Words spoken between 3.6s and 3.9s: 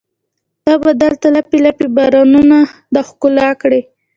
کړي